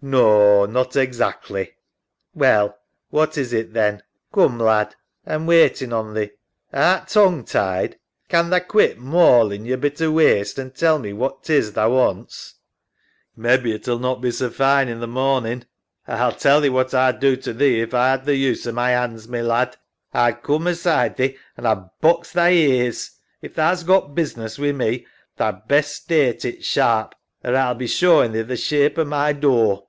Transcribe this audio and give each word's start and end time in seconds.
SAM. 0.00 0.10
Naw, 0.12 0.66
not 0.66 0.94
exactly. 0.94 1.64
SARAH. 1.64 1.72
Well, 2.40 2.78
what 3.10 3.36
is 3.36 3.52
it 3.52 3.72
then? 3.74 4.00
Coom, 4.32 4.56
lad, 4.56 4.94
A'm 5.26 5.44
waitin' 5.44 5.92
on 5.92 6.14
thee. 6.14 6.30
Art 6.72 7.08
tongue 7.08 7.44
tied? 7.44 7.98
Can't 8.28 8.50
tha 8.50 8.60
quit 8.60 9.00
mawlin' 9.00 9.64
yon 9.66 9.80
bit 9.80 10.00
o' 10.00 10.12
waste 10.12 10.56
an' 10.60 10.70
tell 10.70 11.00
me 11.00 11.12
what 11.12 11.42
'tis 11.42 11.72
tha 11.72 11.90
wants? 11.90 12.36
SAM 13.34 13.42
(desperately). 13.42 13.42
Mebbe 13.42 13.74
it'll 13.80 13.98
not 13.98 14.20
be 14.20 14.30
so 14.30 14.48
fine 14.50 14.88
in 14.88 15.00
th' 15.00 15.08
mornin'. 15.08 15.64
SARAH. 16.06 16.16
A'll 16.20 16.36
tell 16.38 16.60
thee 16.60 16.68
what 16.68 16.94
A'd 16.94 17.18
do 17.18 17.34
to 17.34 17.52
thee 17.52 17.80
if 17.80 17.92
A 17.92 17.96
'ad 17.96 18.24
the 18.24 18.36
use 18.36 18.68
o' 18.68 18.72
my 18.72 18.92
'ands, 18.92 19.26
my 19.26 19.40
lad. 19.42 19.76
A'd 20.14 20.44
coom 20.44 20.68
aside 20.68 21.16
thee 21.16 21.36
and 21.56 21.66
A'd 21.66 21.88
box 22.00 22.32
thy 22.32 22.52
ears. 22.52 23.16
If 23.42 23.56
tha's 23.56 23.82
got 23.82 24.14
business 24.14 24.58
wi' 24.60 24.70
me, 24.70 25.06
tha'd 25.38 25.66
best 25.66 25.96
state 25.96 26.44
it 26.44 26.64
sharp 26.64 27.16
or 27.44 27.56
A'll 27.56 27.74
be 27.74 27.88
showin' 27.88 28.30
thee 28.30 28.42
the 28.42 28.56
shape 28.56 28.96
o' 28.96 29.04
my 29.04 29.32
door. 29.32 29.86